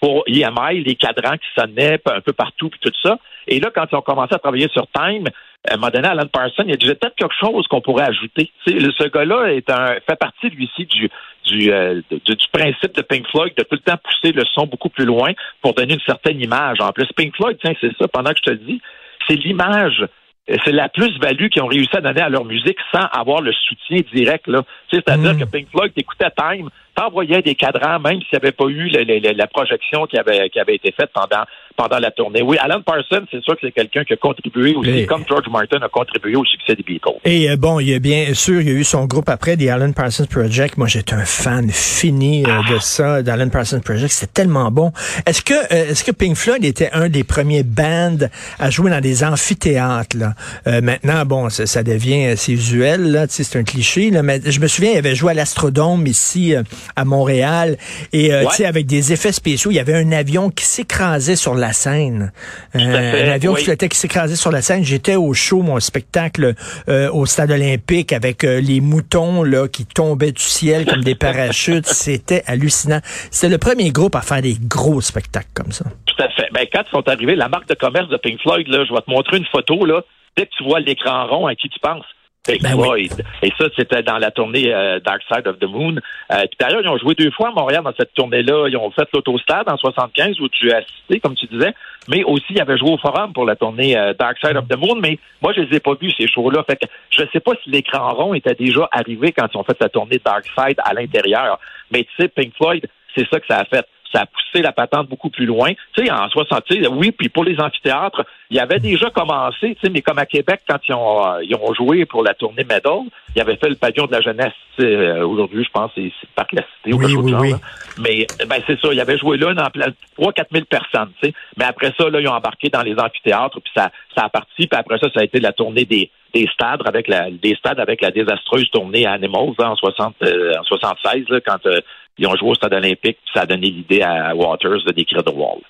pour 0.00 0.24
EMI, 0.26 0.84
les 0.84 0.94
cadrans 0.94 1.36
qui 1.36 1.60
sonnaient 1.60 2.00
un 2.06 2.20
peu 2.20 2.32
partout 2.32 2.70
puis 2.70 2.80
tout 2.80 2.92
ça. 3.02 3.18
Et 3.48 3.58
là, 3.60 3.70
quand 3.74 3.86
ils 3.90 3.96
ont 3.96 4.02
commencé 4.02 4.34
à 4.34 4.38
travailler 4.38 4.68
sur 4.72 4.86
Time, 4.94 5.24
à 5.68 5.74
un 5.74 5.76
moment 5.76 5.90
donné, 5.90 6.08
Alan 6.08 6.26
Parsons, 6.26 6.64
il 6.66 6.72
a 6.72 6.76
dit 6.76 6.86
J'ai 6.86 6.94
peut-être 6.94 7.14
quelque 7.16 7.34
chose 7.38 7.66
qu'on 7.68 7.80
pourrait 7.80 8.06
ajouter. 8.06 8.50
Tu 8.66 8.72
sais, 8.72 8.78
le- 8.78 8.92
ce 8.92 9.04
gars-là 9.08 9.52
est 9.54 9.70
un 9.70 9.94
fait 10.08 10.16
partie 10.18 10.48
lui 10.50 10.64
aussi 10.72 10.86
du 10.86 11.08
du, 11.44 11.72
euh, 11.72 12.00
du 12.10 12.34
du 12.36 12.46
principe 12.52 12.94
de 12.96 13.02
Pink 13.02 13.26
Floyd 13.28 13.52
de 13.56 13.62
tout 13.62 13.74
le 13.76 13.78
temps 13.78 13.96
pousser 14.02 14.32
le 14.32 14.44
son 14.54 14.66
beaucoup 14.66 14.88
plus 14.88 15.04
loin 15.04 15.32
pour 15.60 15.74
donner 15.74 15.94
une 15.94 16.00
certaine 16.00 16.40
image. 16.40 16.80
En 16.80 16.92
plus, 16.92 17.06
Pink 17.16 17.34
Floyd, 17.36 17.58
tiens, 17.62 17.74
c'est 17.80 17.96
ça. 17.96 18.08
Pendant 18.08 18.30
que 18.32 18.38
je 18.38 18.42
te 18.42 18.50
le 18.50 18.56
dis, 18.58 18.80
c'est 19.28 19.36
l'image. 19.36 20.02
euh, 20.50 20.56
C'est 20.64 20.72
la 20.72 20.88
plus-value 20.88 21.48
qu'ils 21.48 21.62
ont 21.62 21.68
réussi 21.68 21.96
à 21.96 22.00
donner 22.00 22.20
à 22.22 22.28
leur 22.28 22.44
musique 22.44 22.78
sans 22.92 23.04
avoir 23.12 23.40
le 23.40 23.52
soutien 23.52 23.98
direct. 24.12 24.48
Là. 24.48 24.62
C'est-à-dire 24.92 25.34
Mm. 25.34 25.38
que 25.40 25.44
Pink 25.44 25.68
Floyd 25.70 25.92
t'écoutait 25.94 26.30
Time, 26.36 26.68
t'envoyais 26.94 27.42
des 27.42 27.54
cadrans, 27.54 27.98
même 27.98 28.20
s'il 28.20 28.28
n'y 28.38 28.38
avait 28.42 28.52
pas 28.52 28.66
eu 28.66 28.88
le- 28.88 29.04
le- 29.04 29.18
le- 29.18 29.32
la 29.36 29.46
projection 29.46 30.06
qui 30.06 30.18
avait, 30.18 30.50
qui 30.50 30.58
avait 30.60 30.74
été 30.74 30.92
faite 30.92 31.10
pendant, 31.14 31.44
pendant 31.76 31.98
la 31.98 32.10
tournée. 32.10 32.42
Oui, 32.42 32.58
Alan 32.60 32.82
Parsons, 32.82 33.24
c'est 33.30 33.42
sûr 33.42 33.54
que 33.54 33.60
c'est 33.62 33.72
quelqu'un 33.72 34.04
qui 34.04 34.12
a 34.12 34.16
contribué 34.16 34.74
aussi, 34.74 34.90
Oui. 34.90 35.06
comme 35.06 35.24
George 35.28 35.48
Martin 35.50 35.78
a 35.82 35.88
contribué 35.88 36.36
au 36.36 36.44
succès 36.44 36.74
des 36.76 36.82
Beatles. 36.82 37.08
Et 37.24 37.50
euh, 37.50 37.56
bon, 37.56 37.80
il 37.80 37.88
y 37.88 37.94
a 37.94 37.98
bien 37.98 38.34
sûr, 38.34 38.60
il 38.60 38.68
y 38.68 38.70
a 38.70 38.74
eu 38.74 38.84
son 38.84 39.06
groupe 39.06 39.28
après, 39.30 39.56
des 39.56 39.70
Alan 39.70 39.90
Parsons 39.92 40.26
Project. 40.26 40.76
Moi, 40.76 40.86
j'étais 40.88 41.14
un 41.14 41.24
fan 41.24 41.70
fini 41.70 42.44
euh, 42.46 42.74
de 42.74 42.78
ça, 42.78 43.22
d'Alan 43.22 43.48
Parsons 43.48 43.80
Project. 43.80 44.12
C'était 44.12 44.32
tellement 44.42 44.70
bon. 44.70 44.92
Est-ce 45.26 45.42
que 45.42 45.54
euh, 45.54 45.90
est-ce 45.90 46.04
que 46.04 46.10
Pink 46.12 46.36
Floyd 46.36 46.64
était 46.64 46.90
un 46.92 47.08
des 47.08 47.24
premiers 47.24 47.62
bands 47.62 48.18
à 48.58 48.70
jouer 48.70 48.90
dans 48.90 49.00
des 49.00 49.24
amphithéâtres 49.24 50.16
là? 50.18 50.34
Euh, 50.66 50.80
maintenant, 50.82 51.24
bon, 51.24 51.48
ça, 51.48 51.66
ça 51.66 51.82
devient 51.82 52.34
c'est 52.36 52.52
usuel 52.52 53.12
là, 53.12 53.26
c'est 53.28 53.56
un 53.58 53.64
cliché 53.64 54.10
là, 54.10 54.22
mais 54.22 54.40
je 54.44 54.60
me 54.60 54.66
souviens, 54.66 54.92
il 54.92 54.98
avait 54.98 55.14
joué 55.14 55.30
à 55.30 55.34
l'Astrodome 55.34 56.06
ici 56.06 56.54
euh, 56.54 56.62
à 56.96 57.04
Montréal 57.04 57.76
et 58.12 58.32
euh, 58.32 58.42
Ouais. 58.42 58.48
tu 58.50 58.56
sais 58.56 58.66
avec 58.66 58.86
des 58.86 59.12
effets 59.12 59.32
spéciaux, 59.32 59.70
il 59.70 59.74
y 59.74 59.80
avait 59.80 59.94
un 59.94 60.10
avion 60.12 60.50
qui 60.50 60.64
s'écrasait 60.64 61.36
sur 61.36 61.54
la 61.54 61.72
scène. 61.72 62.32
Euh, 62.74 62.78
fait, 62.78 63.28
un 63.28 63.32
avion 63.32 63.52
oui. 63.52 63.58
qui 63.58 63.64
flottait 63.66 63.88
qui 63.88 63.98
s'écrasait 63.98 64.36
sur 64.36 64.50
la 64.50 64.62
scène. 64.62 64.84
J'étais 64.84 65.16
au 65.16 65.32
show, 65.34 65.62
mon 65.62 65.78
spectacle 65.80 66.54
euh, 66.88 67.10
au 67.12 67.26
stade 67.26 67.50
olympique 67.50 68.12
avec 68.12 68.44
euh, 68.44 68.60
les 68.60 68.80
moutons 68.80 69.42
là 69.42 69.68
qui 69.68 69.86
tombaient 69.86 70.32
du 70.32 70.42
ciel 70.42 70.86
comme 70.86 71.02
des 71.02 71.14
parachutes. 71.14 71.86
C'était 72.02 72.42
hallucinant. 72.46 73.00
C'était 73.30 73.50
le 73.50 73.58
premier 73.58 73.90
groupe 73.90 74.16
à 74.16 74.22
faire 74.22 74.42
des 74.42 74.56
gros 74.60 75.00
spectacles 75.00 75.50
comme 75.54 75.72
ça. 75.72 75.84
Tout 76.06 76.22
à 76.22 76.28
fait. 76.30 76.48
Ben, 76.52 76.66
quand 76.72 76.82
ils 76.86 76.90
sont 76.90 77.08
arrivés, 77.08 77.34
la 77.34 77.48
marque 77.48 77.68
de 77.68 77.74
commerce 77.74 78.08
de 78.08 78.16
Pink 78.16 78.40
Floyd, 78.40 78.66
là, 78.68 78.84
je 78.88 78.92
vais 78.92 79.00
te 79.00 79.10
montrer 79.10 79.36
une 79.38 79.46
photo, 79.46 79.84
là. 79.84 80.02
Dès 80.36 80.46
que 80.46 80.50
tu 80.56 80.64
vois 80.64 80.80
l'écran 80.80 81.26
rond, 81.26 81.46
à 81.46 81.54
qui 81.54 81.68
tu 81.68 81.78
penses? 81.80 82.04
Pink 82.44 82.60
Ben 82.60 82.74
oui. 82.74 83.08
Floyd. 83.08 83.24
Et 83.42 83.52
ça, 83.56 83.66
c'était 83.76 84.02
dans 84.02 84.18
la 84.18 84.32
tournée 84.32 84.74
euh, 84.74 84.98
Dark 84.98 85.22
Side 85.32 85.46
of 85.46 85.60
the 85.60 85.64
Moon. 85.64 85.94
Euh, 85.96 86.40
puis 86.40 86.56
d'ailleurs, 86.58 86.80
ils 86.82 86.88
ont 86.88 86.98
joué 86.98 87.14
deux 87.14 87.30
fois 87.30 87.48
à 87.48 87.52
Montréal 87.52 87.82
dans 87.84 87.94
cette 87.96 88.14
tournée-là. 88.14 88.66
Ils 88.68 88.76
ont 88.76 88.90
fait 88.90 89.06
l'autostade 89.14 89.68
en 89.68 89.76
75 89.76 90.40
où 90.40 90.48
tu 90.48 90.72
as 90.72 90.78
assisté, 90.78 91.20
comme 91.20 91.36
tu 91.36 91.46
disais. 91.46 91.72
Mais 92.08 92.24
aussi, 92.24 92.46
ils 92.50 92.60
avaient 92.60 92.76
joué 92.76 92.90
au 92.90 92.98
Forum 92.98 93.32
pour 93.32 93.44
la 93.44 93.54
tournée 93.54 93.96
euh, 93.96 94.12
Dark 94.18 94.38
Side 94.44 94.56
of 94.56 94.66
the 94.66 94.76
Moon. 94.76 94.96
Mais 95.00 95.20
moi, 95.40 95.52
je 95.54 95.60
les 95.60 95.76
ai 95.76 95.80
pas 95.80 95.94
vus, 95.94 96.10
ces 96.18 96.26
shows-là. 96.26 96.64
Fait 96.64 96.76
que 96.76 96.86
je 97.10 97.22
sais 97.32 97.40
pas 97.40 97.52
si 97.62 97.70
l'écran 97.70 98.12
rond 98.12 98.34
était 98.34 98.54
déjà 98.54 98.88
arrivé 98.90 99.30
quand 99.30 99.46
ils 99.52 99.58
ont 99.58 99.64
fait 99.64 99.76
la 99.80 99.88
tournée 99.88 100.20
Dark 100.24 100.44
Side 100.46 100.80
à 100.84 100.94
l'intérieur. 100.94 101.60
Mais 101.92 102.02
tu 102.02 102.10
sais, 102.18 102.28
Pink 102.28 102.54
Floyd, 102.56 102.88
c'est 103.14 103.28
ça 103.28 103.40
que 103.40 103.46
ça 103.46 103.58
a 103.58 103.64
fait 103.64 103.86
ça 104.12 104.22
a 104.22 104.26
poussé 104.26 104.62
la 104.62 104.72
patente 104.72 105.08
beaucoup 105.08 105.30
plus 105.30 105.46
loin. 105.46 105.70
Tu 105.94 106.04
sais, 106.04 106.12
en 106.12 106.28
60, 106.28 106.64
tu 106.66 106.82
sais, 106.82 106.86
oui, 106.86 107.12
puis 107.12 107.28
pour 107.28 107.44
les 107.44 107.58
amphithéâtres, 107.58 108.24
il 108.50 108.56
y 108.56 108.60
avait 108.60 108.78
déjà 108.78 109.10
commencé, 109.10 109.74
tu 109.74 109.80
sais, 109.82 109.90
mais 109.90 110.02
comme 110.02 110.18
à 110.18 110.26
Québec, 110.26 110.60
quand 110.68 110.78
ils 110.88 110.94
ont, 110.94 111.26
euh, 111.26 111.42
ils 111.42 111.54
ont 111.56 111.72
joué 111.74 112.04
pour 112.04 112.22
la 112.22 112.34
tournée 112.34 112.64
Medal, 112.64 113.00
ils 113.34 113.40
avaient 113.40 113.56
fait 113.56 113.70
le 113.70 113.76
pavillon 113.76 114.06
de 114.06 114.12
la 114.12 114.20
jeunesse. 114.20 114.52
euh, 114.80 115.26
Aujourd'hui, 115.26 115.64
je 115.64 115.70
pense, 115.70 115.90
c'est 115.94 116.12
c'est 116.20 116.28
Parc 116.34 116.52
La 116.52 116.62
Cité 116.62 116.94
ou 116.94 116.98
quelque 116.98 117.12
chose 117.12 117.24
oui, 117.24 117.30
genre, 117.30 117.40
oui. 117.40 117.50
là. 117.52 117.58
Mais 117.98 118.26
ben, 118.46 118.62
c'est 118.66 118.78
ça, 118.80 118.88
ils 118.92 119.00
avaient 119.00 119.18
joué 119.18 119.38
là 119.38 119.54
dans 119.54 119.68
3 120.16 120.32
4 120.32 120.48
000 120.52 120.64
personnes, 120.66 121.12
tu 121.22 121.28
sais. 121.28 121.34
Mais 121.56 121.64
après 121.64 121.92
ça, 121.96 122.08
là, 122.10 122.20
ils 122.20 122.28
ont 122.28 122.32
embarqué 122.32 122.68
dans 122.68 122.82
les 122.82 122.98
amphithéâtres, 122.98 123.60
puis 123.60 123.72
ça, 123.74 123.90
ça 124.16 124.24
a 124.24 124.28
parti, 124.28 124.66
puis 124.66 124.78
après 124.78 124.98
ça, 124.98 125.08
ça 125.14 125.20
a 125.20 125.24
été 125.24 125.40
la 125.40 125.52
tournée 125.52 125.84
des, 125.84 126.10
des 126.34 126.46
stades 126.52 126.82
avec 126.84 127.08
la 127.08 127.30
des 127.30 127.54
stades 127.56 127.80
avec 127.80 128.00
la 128.00 128.10
désastreuse 128.10 128.68
tournée 128.70 129.06
à 129.06 129.12
Animals 129.12 129.54
hein, 129.58 129.70
en 129.70 129.76
60 129.76 130.14
euh, 130.22 130.54
en 130.58 130.64
76 130.64 131.28
là, 131.28 131.40
quand 131.40 131.66
euh, 131.66 131.80
ils 132.18 132.26
ont 132.26 132.36
joué 132.36 132.50
au 132.50 132.54
stade 132.54 132.74
olympique, 132.74 133.18
puis 133.24 133.32
ça 133.34 133.42
a 133.42 133.46
donné 133.46 133.68
l'idée 133.68 134.02
à 134.02 134.34
Waters 134.34 134.84
de 134.86 134.92
décrire 134.92 135.24
The 135.24 135.32
Wall. 135.34 135.60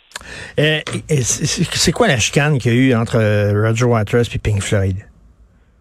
Euh, 0.58 0.80
c'est 1.08 1.64
c'est 1.64 1.92
quoi 1.92 2.08
la 2.08 2.18
chicane 2.18 2.58
qu'il 2.58 2.72
y 2.72 2.76
a 2.76 2.78
eu 2.78 2.94
entre 2.94 3.16
euh, 3.16 3.68
Roger 3.68 3.84
Waters 3.84 4.24
et 4.34 4.38
Pink 4.38 4.62
Floyd? 4.62 4.96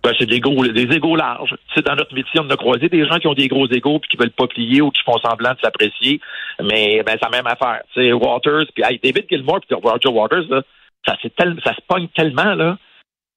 Ben, 0.04 0.14
c'est 0.18 0.26
des 0.26 0.38
égos, 0.38 0.68
des 0.68 0.96
égos 0.96 1.16
larges. 1.16 1.56
Sais, 1.76 1.82
dans 1.84 1.96
notre 1.96 2.16
métier, 2.16 2.40
on 2.40 2.50
a 2.50 2.56
croisé 2.56 2.90
des 2.90 3.06
gens 3.06 3.20
qui 3.20 3.28
ont 3.28 3.36
des 3.36 3.48
gros 3.48 3.68
égos 3.68 4.00
puis 4.00 4.10
qui 4.10 4.18
veulent 4.18 4.32
pas 4.32 4.48
plier 4.48 4.82
ou 4.82 4.90
qui 4.90 5.04
font 5.04 5.18
semblant 5.20 5.52
de 5.52 5.60
s'apprécier. 5.64 6.20
Mais 6.64 7.04
ben, 7.06 7.18
c'est 7.22 7.30
la 7.30 7.30
même 7.30 7.48
affaire. 7.48 7.82
Sais, 7.94 8.12
Waters, 8.12 8.66
puis 8.74 8.84
hey, 8.84 9.00
David 9.04 9.26
Gilmour 9.30 9.60
puis 9.68 9.76
Roger 9.76 10.10
Waters, 10.10 10.46
là, 10.50 10.64
ça, 11.06 11.18
c'est 11.22 11.32
se 11.36 11.82
pogne 11.88 12.08
tellement, 12.16 12.56
là. 12.56 12.78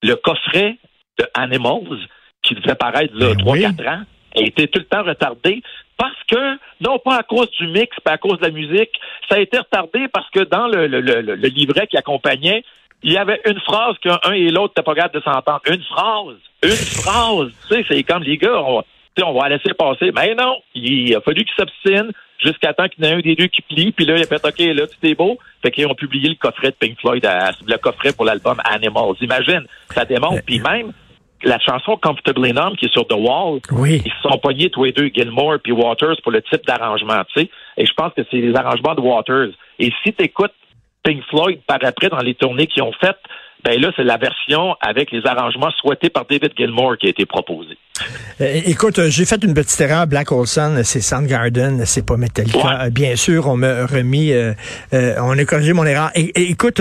Le 0.02 0.14
coffret 0.16 0.76
de 1.19 1.26
Animals, 1.35 1.99
qui 2.43 2.54
devait 2.54 2.75
paraître 2.75 3.14
là, 3.14 3.35
Ben 3.35 3.45
3-4 3.45 3.47
oui. 3.52 3.88
ans, 3.88 4.02
a 4.37 4.40
été 4.40 4.69
tout 4.69 4.81
le 4.81 4.85
temps 4.85 5.02
retardé 5.02 5.62
parce 5.96 6.22
que, 6.28 6.56
non 6.80 6.98
pas 6.98 7.16
à 7.18 7.22
cause 7.22 7.50
du 7.52 7.68
mix, 7.68 7.96
pas 8.00 8.12
à 8.12 8.18
cause 8.18 8.38
de 8.38 8.44
la 8.44 8.50
musique, 8.50 8.90
ça 9.28 9.36
a 9.36 9.40
été 9.40 9.58
retardé 9.58 10.08
parce 10.12 10.28
que 10.30 10.40
dans 10.40 10.66
le, 10.66 10.86
le, 10.86 11.00
le, 11.00 11.20
le 11.20 11.48
livret 11.48 11.86
qui 11.86 11.96
accompagnait, 11.96 12.64
il 13.02 13.12
y 13.12 13.18
avait 13.18 13.40
une 13.46 13.60
phrase 13.60 13.96
qu'un 13.98 14.32
et 14.32 14.50
l'autre 14.50 14.72
n'étaient 14.76 14.82
pas 14.82 14.94
capable 14.94 15.14
de 15.14 15.20
s'entendre. 15.20 15.60
Une 15.66 15.82
phrase. 15.82 16.36
Une 16.62 16.70
phrase. 16.70 17.52
Tu 17.68 17.74
sais, 17.74 17.84
c'est 17.88 18.02
comme 18.02 18.22
les 18.22 18.38
gars, 18.38 18.58
on, 18.58 18.82
on 19.22 19.32
va 19.38 19.48
laisser 19.50 19.74
passer. 19.74 20.10
Mais 20.12 20.34
non, 20.34 20.56
il 20.74 21.14
a 21.14 21.20
fallu 21.20 21.44
qu'ils 21.44 21.54
s'obstinent 21.54 22.12
jusqu'à 22.38 22.72
temps 22.72 22.88
qu'il 22.88 23.04
y 23.04 23.08
en 23.08 23.10
ait 23.10 23.14
un 23.14 23.20
des 23.20 23.36
deux 23.36 23.46
qui 23.46 23.62
plie. 23.62 23.92
Puis 23.92 24.06
là, 24.06 24.16
il 24.16 24.22
a 24.22 24.26
fait 24.26 24.44
OK, 24.44 24.58
là, 24.58 24.86
tout 24.86 25.06
est 25.06 25.14
beau. 25.14 25.38
Fait 25.62 25.70
qu'ils 25.70 25.86
ont 25.86 25.94
publié 25.94 26.30
le 26.30 26.34
coffret 26.36 26.70
de 26.70 26.76
Pink 26.76 26.98
Floyd, 26.98 27.26
le 27.66 27.76
coffret 27.76 28.12
pour 28.12 28.24
l'album 28.24 28.60
Animals. 28.64 29.16
Imagine, 29.20 29.66
ça 29.90 30.04
démontre. 30.06 30.42
Puis 30.44 30.58
même, 30.60 30.92
la 31.44 31.58
chanson 31.58 31.96
Comfortably 31.96 32.52
Numb 32.52 32.76
qui 32.76 32.86
est 32.86 32.92
sur 32.92 33.06
The 33.06 33.14
Wall, 33.14 33.60
oui. 33.72 34.02
ils 34.04 34.12
se 34.12 34.28
sont 34.28 34.38
pognés 34.38 34.70
tous 34.70 34.84
les 34.84 34.92
deux, 34.92 35.08
Gilmore 35.08 35.58
puis 35.62 35.72
Waters, 35.72 36.16
pour 36.22 36.32
le 36.32 36.42
type 36.42 36.66
d'arrangement, 36.66 37.22
tu 37.32 37.42
sais. 37.42 37.50
Et 37.76 37.86
je 37.86 37.92
pense 37.94 38.12
que 38.14 38.22
c'est 38.30 38.38
les 38.38 38.54
arrangements 38.54 38.94
de 38.94 39.00
Waters. 39.00 39.50
Et 39.78 39.90
si 40.02 40.12
tu 40.12 40.24
écoutes 40.24 40.54
Pink 41.02 41.22
Floyd 41.28 41.60
par 41.66 41.78
après 41.82 42.08
dans 42.08 42.18
les 42.18 42.34
tournées 42.34 42.66
qu'ils 42.66 42.82
ont 42.82 42.92
faites, 43.00 43.20
ben 43.62 43.80
là, 43.80 43.90
c'est 43.96 44.04
la 44.04 44.18
version 44.18 44.76
avec 44.80 45.10
les 45.10 45.26
arrangements 45.26 45.70
souhaités 45.70 46.10
par 46.10 46.26
David 46.26 46.52
Gilmour 46.56 46.96
qui 46.98 47.06
a 47.06 47.10
été 47.10 47.24
proposée. 47.24 47.78
Euh, 48.40 48.60
écoute, 48.66 48.98
euh, 48.98 49.08
j'ai 49.08 49.24
fait 49.24 49.42
une 49.44 49.54
petite 49.54 49.80
erreur. 49.80 50.08
Black 50.08 50.32
Olson, 50.32 50.80
c'est 50.82 51.00
Soundgarden, 51.00 51.84
c'est 51.86 52.04
pas 52.04 52.16
Metallica. 52.16 52.90
Bien 52.90 53.14
sûr, 53.14 53.46
on 53.46 53.56
m'a 53.56 53.86
remis, 53.86 54.32
euh, 54.32 54.54
on 54.92 55.38
a 55.38 55.44
corrigé 55.44 55.72
mon 55.72 55.84
erreur. 55.84 56.10
Écoute, 56.14 56.80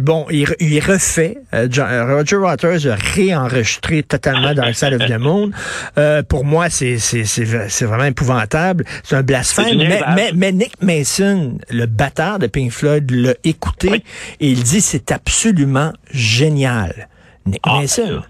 bon, 0.00 0.26
il, 0.30 0.80
refait. 0.80 1.36
Roger 1.52 2.36
Waters 2.36 2.86
a 2.86 2.94
réenregistré 2.94 4.02
totalement 4.02 4.54
dans 4.54 4.66
le 4.66 4.72
Side 4.72 4.94
of 4.94 5.06
the 5.06 5.18
Moon. 5.18 5.50
pour 6.28 6.44
moi, 6.44 6.70
c'est 6.70 6.98
c'est 6.98 7.84
vraiment 7.84 8.04
épouvantable. 8.04 8.84
C'est 9.02 9.16
un 9.16 9.22
blasphème. 9.22 9.76
Mais, 9.76 10.00
mais, 10.14 10.30
mais, 10.34 10.52
Nick 10.52 10.82
Mason, 10.82 11.58
le 11.70 11.86
batteur 11.86 12.38
de 12.38 12.46
Pink 12.46 12.70
Floyd, 12.70 13.10
l'a 13.10 13.34
écouté 13.44 14.04
et 14.40 14.48
il 14.48 14.62
dit 14.62 14.80
c'est 14.80 15.12
absolument 15.12 15.92
génial. 16.10 17.08
Nick 17.46 17.60
ah, 17.64 17.80
Mason. 17.80 18.22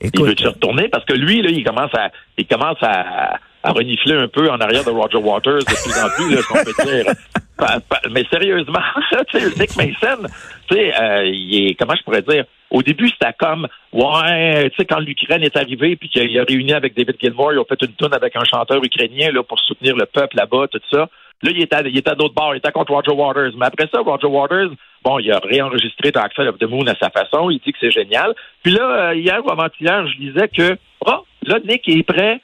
Il 0.00 0.24
veut 0.24 0.34
se 0.36 0.48
retourner 0.48 0.88
parce 0.88 1.04
que 1.04 1.14
lui, 1.14 1.42
là, 1.42 1.50
il 1.50 1.64
commence 1.64 1.94
à, 1.94 2.10
il 2.36 2.46
commence 2.46 2.78
à, 2.82 3.38
à 3.62 3.72
renifler 3.72 4.14
un 4.14 4.28
peu 4.28 4.48
en 4.50 4.58
arrière 4.58 4.84
de 4.84 4.90
Roger 4.90 5.18
Waters 5.18 5.58
de 5.58 5.64
plus 5.64 6.00
en 6.00 6.08
plus, 6.16 6.34
là, 6.34 6.42
qu'on 6.48 6.64
peut 6.64 6.84
dire. 6.84 7.12
Mais 8.10 8.24
sérieusement, 8.30 8.78
tu 9.32 9.40
sais, 9.40 9.58
Nick 9.58 9.76
Mason, 9.76 10.28
tu 10.68 10.76
sais, 10.76 10.94
euh, 11.00 11.24
il 11.26 11.70
est, 11.70 11.74
comment 11.74 11.94
je 11.96 12.02
pourrais 12.04 12.22
dire, 12.22 12.44
au 12.70 12.82
début, 12.82 13.08
c'était 13.08 13.32
comme, 13.38 13.66
ouais, 13.92 14.70
tu 14.70 14.76
sais, 14.76 14.84
quand 14.84 15.00
l'Ukraine 15.00 15.42
est 15.42 15.56
arrivée, 15.56 15.96
puis 15.96 16.08
qu'il 16.08 16.38
a 16.38 16.44
réuni 16.44 16.72
avec 16.72 16.94
David 16.94 17.16
Gilmour, 17.20 17.52
ils 17.52 17.58
ont 17.58 17.66
fait 17.68 17.82
une 17.82 17.94
tourne 17.94 18.14
avec 18.14 18.36
un 18.36 18.44
chanteur 18.44 18.82
ukrainien, 18.84 19.32
là, 19.32 19.42
pour 19.42 19.58
soutenir 19.58 19.96
le 19.96 20.06
peuple 20.06 20.36
là-bas, 20.36 20.68
tout 20.70 20.80
ça. 20.90 21.08
Là, 21.42 21.50
il 21.54 21.62
était 21.62 21.76
à, 21.76 21.82
il 21.82 21.96
était 21.96 22.10
à 22.10 22.14
d'autres 22.14 22.34
bord, 22.34 22.54
il 22.54 22.58
était 22.58 22.72
contre 22.72 22.92
Roger 22.92 23.12
Waters. 23.12 23.52
Mais 23.56 23.66
après 23.66 23.88
ça, 23.92 24.00
Roger 24.00 24.26
Waters, 24.26 24.70
bon, 25.04 25.18
il 25.18 25.30
a 25.30 25.38
réenregistré 25.38 26.10
Dark 26.10 26.32
Side 26.34 26.48
of 26.48 26.58
the 26.58 26.64
Moon 26.64 26.86
à 26.86 26.94
sa 26.96 27.10
façon, 27.10 27.50
il 27.50 27.60
dit 27.60 27.72
que 27.72 27.78
c'est 27.80 27.90
génial. 27.90 28.34
Puis 28.62 28.72
là, 28.72 29.10
euh, 29.10 29.14
hier 29.14 29.44
ou 29.44 29.50
avant-hier, 29.50 30.06
je 30.08 30.16
disais 30.18 30.48
que, 30.48 30.76
oh, 31.06 31.24
là, 31.46 31.58
Nick 31.64 31.88
est 31.88 32.02
prêt 32.02 32.40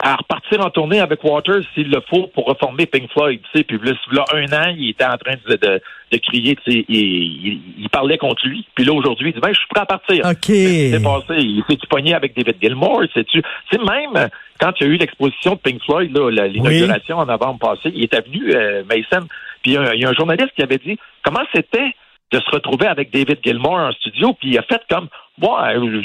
à 0.00 0.14
repartir 0.14 0.64
en 0.64 0.70
tournée 0.70 1.00
avec 1.00 1.24
Waters 1.24 1.62
s'il 1.74 1.90
le 1.90 2.00
faut 2.08 2.28
pour 2.28 2.46
reformer 2.46 2.86
Pink 2.86 3.10
Floyd. 3.10 3.40
Tu 3.52 3.58
sais, 3.58 3.64
puis 3.64 3.78
là, 4.12 4.24
un 4.32 4.52
an, 4.52 4.74
il 4.76 4.90
était 4.90 5.04
en 5.04 5.16
train 5.16 5.34
de, 5.44 5.56
de, 5.56 5.80
de 6.12 6.18
crier, 6.18 6.56
tu 6.56 6.70
sais, 6.70 6.84
il, 6.88 7.60
il, 7.78 7.88
parlait 7.90 8.16
contre 8.16 8.46
lui. 8.46 8.64
Puis 8.76 8.84
là, 8.84 8.92
aujourd'hui, 8.92 9.30
il 9.30 9.34
dit, 9.34 9.40
ben, 9.40 9.52
je 9.52 9.58
suis 9.58 9.66
prêt 9.68 9.82
à 9.82 9.86
partir. 9.86 10.24
OK. 10.24 10.44
C'est 10.44 11.02
passé. 11.02 11.34
Il 11.40 11.64
s'est 11.68 11.76
pogné 11.90 12.14
avec 12.14 12.36
David 12.36 12.56
Gilmour. 12.62 13.02
C'est 13.12 13.82
même 13.82 14.28
quand 14.60 14.72
il 14.80 14.86
y 14.86 14.90
a 14.90 14.92
eu 14.92 14.96
l'exposition 14.96 15.54
de 15.54 15.58
Pink 15.58 15.82
Floyd, 15.84 16.16
là, 16.16 16.46
l'inauguration 16.46 17.18
en 17.18 17.26
novembre 17.26 17.58
passé, 17.58 17.92
il 17.94 18.04
était 18.04 18.20
venu, 18.20 18.54
euh, 18.54 18.82
Mason, 18.84 19.26
puis 19.62 19.72
il 19.72 20.00
y, 20.00 20.04
a 20.04 20.08
un 20.08 20.14
journaliste 20.14 20.52
qui 20.54 20.62
avait 20.62 20.78
dit, 20.78 20.98
comment 21.22 21.42
c'était 21.54 21.94
de 22.30 22.38
se 22.38 22.50
retrouver 22.50 22.86
avec 22.86 23.10
David 23.12 23.38
Gilmour 23.44 23.74
en 23.74 23.92
studio, 23.92 24.34
puis 24.34 24.50
il 24.50 24.58
a 24.58 24.62
fait 24.62 24.82
comme, 24.90 25.08
ouais, 25.40 26.02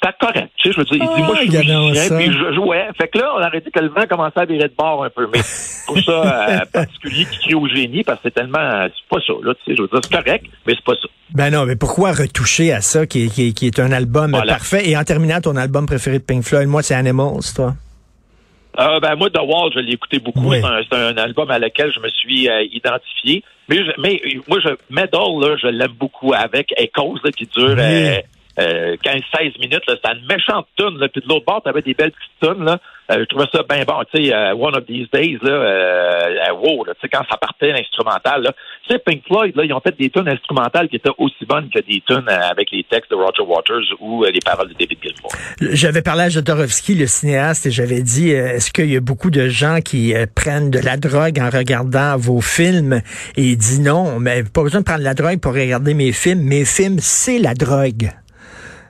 c'était 0.00 0.14
correct. 0.20 0.52
Tu 0.56 0.68
sais, 0.68 0.72
je 0.72 0.78
veux 0.78 0.84
dire, 0.84 0.98
il 1.00 1.16
dit, 1.16 1.22
moi, 1.22 1.36
je 1.36 1.50
suis 1.50 1.72
ah, 1.72 1.80
musicien, 1.80 2.16
puis 2.16 2.32
je 2.32 2.54
jouais. 2.54 2.86
Fait 2.98 3.08
que 3.08 3.18
là, 3.18 3.32
on 3.36 3.44
aurait 3.44 3.60
dit 3.60 3.70
que 3.70 3.80
le 3.80 3.88
vent 3.88 4.06
commençait 4.08 4.40
à 4.40 4.44
virer 4.44 4.68
de 4.68 4.74
bord 4.76 5.04
un 5.04 5.10
peu. 5.10 5.28
Mais 5.32 5.40
pour 5.86 5.98
ça 5.98 6.12
euh, 6.62 6.64
particulier 6.72 7.24
qui 7.24 7.38
crie 7.38 7.54
au 7.54 7.66
génie, 7.68 8.04
parce 8.04 8.18
que 8.18 8.28
c'est 8.28 8.34
tellement, 8.34 8.86
c'est 8.86 9.08
pas 9.08 9.20
ça, 9.26 9.32
là, 9.42 9.54
tu 9.54 9.64
sais, 9.64 9.76
je 9.76 9.82
veux 9.82 9.88
dire, 9.88 10.00
c'est 10.02 10.22
correct, 10.22 10.46
mais 10.66 10.74
c'est 10.74 10.84
pas 10.84 10.94
ça. 10.94 11.08
Ben 11.34 11.50
non, 11.50 11.66
mais 11.66 11.76
pourquoi 11.76 12.12
retoucher 12.12 12.72
à 12.72 12.80
ça, 12.80 13.06
qui, 13.06 13.30
qui, 13.30 13.54
qui 13.54 13.66
est 13.66 13.78
un 13.78 13.92
album 13.92 14.32
parfait? 14.46 14.88
Et 14.88 14.96
en 14.96 15.04
terminant, 15.04 15.40
ton 15.40 15.56
album 15.56 15.86
préféré 15.86 16.18
de 16.18 16.24
Pink 16.24 16.44
Floyd, 16.44 16.68
moi, 16.68 16.82
c'est 16.82 16.94
Animals, 16.94 17.52
toi? 17.54 17.74
Euh, 18.78 19.00
ben 19.00 19.14
moi, 19.16 19.30
The 19.30 19.40
Wall, 19.42 19.70
je 19.74 19.80
l'ai 19.80 19.92
écouté 19.92 20.18
beaucoup. 20.18 20.52
C'est 20.52 20.94
un, 20.94 21.16
album 21.16 21.50
à 21.50 21.58
lequel 21.58 21.92
je 21.92 22.00
me 22.00 22.08
suis 22.08 22.48
euh, 22.48 22.62
identifié. 22.72 23.42
Mais, 23.68 23.78
mais 23.98 24.20
moi, 24.48 24.58
je, 24.62 24.68
Medal, 24.90 25.40
là, 25.40 25.56
je 25.60 25.68
l'aime 25.68 25.92
beaucoup 25.98 26.34
avec 26.34 26.72
Echoes, 26.76 27.18
là, 27.24 27.30
qui 27.30 27.46
dure 27.46 27.74
euh, 27.78 28.18
euh, 28.58 28.96
15-16 28.96 29.58
minutes. 29.60 29.82
C'était 29.86 30.12
une 30.12 30.26
méchante 30.26 30.66
tune. 30.76 30.98
Puis 31.12 31.22
de 31.22 31.28
l'autre 31.28 31.44
bord, 31.46 31.62
tu 31.62 31.68
avais 31.68 31.82
des 31.82 31.94
belles 31.94 32.12
petites 32.12 32.54
tunes. 32.54 32.64
Là. 32.64 32.78
Euh, 33.10 33.20
je 33.20 33.24
trouvais 33.24 33.46
ça 33.52 33.62
bien 33.68 33.84
bon. 33.84 34.02
Tu 34.12 34.24
sais, 34.24 34.34
euh, 34.34 34.54
One 34.54 34.76
of 34.76 34.84
These 34.86 35.08
Days, 35.12 35.38
là, 35.42 35.52
euh, 35.52 36.52
wow, 36.60 36.84
là, 36.84 36.92
quand 37.12 37.22
ça 37.30 37.36
partait 37.36 37.72
l'instrumental. 37.72 38.52
Tu 38.86 38.92
sais, 38.92 38.98
Pink 38.98 39.22
Floyd, 39.26 39.54
là, 39.54 39.64
ils 39.64 39.72
ont 39.72 39.80
fait 39.80 39.96
des 39.96 40.10
tunes 40.10 40.28
instrumentales 40.28 40.88
qui 40.88 40.96
étaient 40.96 41.10
aussi 41.18 41.44
bonnes 41.46 41.68
que 41.70 41.78
des 41.80 42.02
tunes 42.06 42.28
avec 42.28 42.70
les 42.72 42.84
textes 42.84 43.10
de 43.10 43.16
Roger 43.16 43.42
Waters 43.42 43.84
ou 44.00 44.24
les 44.24 44.40
paroles 44.44 44.68
de 44.68 44.74
David 44.74 44.98
Gilmour. 45.02 45.30
J'avais 45.60 46.02
parlé 46.02 46.24
à 46.24 46.28
Jodorowsky, 46.28 46.94
le 46.94 47.06
cinéaste, 47.06 47.66
et 47.66 47.70
j'avais 47.70 48.02
dit, 48.02 48.30
est-ce 48.30 48.72
qu'il 48.72 48.92
y 48.92 48.96
a 48.96 49.00
beaucoup 49.00 49.30
de 49.30 49.48
gens 49.48 49.78
qui 49.84 50.14
prennent 50.34 50.70
de 50.70 50.80
la 50.80 50.96
drogue 50.96 51.38
en 51.38 51.50
regardant 51.50 52.16
vos 52.16 52.40
films? 52.40 53.00
Et 53.36 53.42
il 53.42 53.56
dit 53.56 53.80
non, 53.80 54.18
mais 54.18 54.42
pas 54.42 54.62
besoin 54.62 54.80
de 54.80 54.84
prendre 54.84 55.00
de 55.00 55.04
la 55.04 55.14
drogue 55.14 55.40
pour 55.40 55.54
regarder 55.54 55.94
mes 55.94 56.12
films. 56.12 56.42
Mes 56.42 56.64
films, 56.64 56.98
c'est 56.98 57.38
la 57.38 57.54
drogue. 57.54 58.10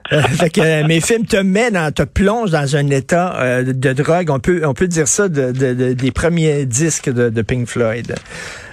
Fait 0.39 0.49
que 0.49 0.61
euh, 0.61 0.87
mes 0.87 1.01
films 1.01 1.25
te 1.25 1.37
mettent 1.37 1.73
dans, 1.73 1.91
te 1.91 2.03
plongent 2.03 2.51
dans 2.51 2.75
un 2.75 2.87
état 2.89 3.35
euh, 3.39 3.63
de, 3.63 3.93
drogue. 3.93 4.29
On 4.29 4.39
peut, 4.39 4.61
on 4.65 4.73
peut 4.73 4.87
dire 4.87 5.07
ça 5.07 5.27
de, 5.27 5.51
de, 5.51 5.93
des 5.93 6.11
premiers 6.11 6.65
disques 6.65 7.09
de, 7.09 7.41
Pink 7.41 7.67
Floyd. 7.67 8.15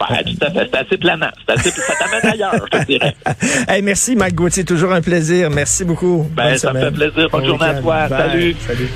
Ouais, 0.00 0.24
tout 0.24 0.36
à 0.40 0.50
fait. 0.50 0.68
C'est 0.72 0.78
assez 0.78 0.96
planant. 0.98 1.30
Assez, 1.48 1.70
ça 1.70 1.94
t'amène 1.98 2.32
ailleurs, 2.32 2.66
je 2.72 2.78
te 2.78 2.86
dirais. 2.86 3.14
hey, 3.68 3.82
merci, 3.82 4.16
Mike 4.16 4.34
Gauthier. 4.34 4.64
Toujours 4.64 4.92
un 4.92 5.00
plaisir. 5.00 5.50
Merci 5.50 5.84
beaucoup. 5.84 6.28
Ben, 6.34 6.56
ça 6.56 6.72
me 6.72 6.80
fait 6.80 6.90
plaisir. 6.90 7.28
Bonne 7.30 7.46
journée 7.46 7.66
à 7.66 7.74
toi. 7.74 8.08
Salut. 8.08 8.56
Salut. 8.66 8.88